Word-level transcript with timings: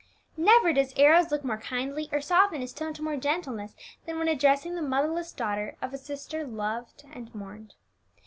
Never 0.35 0.73
does 0.73 0.95
Arrows 0.97 1.29
look 1.29 1.43
more 1.43 1.59
kindly 1.59 2.09
or 2.11 2.21
soften 2.21 2.61
his 2.61 2.73
tone 2.73 2.91
to 2.95 3.03
more 3.03 3.17
gentleness 3.17 3.75
than 4.07 4.17
when 4.17 4.27
addressing 4.27 4.73
the 4.73 4.81
motherless 4.81 5.31
daughter 5.31 5.77
of 5.79 5.93
a 5.93 5.97
sister 5.99 6.43
loved 6.43 7.03
and 7.13 7.29
mourned. 7.35 7.75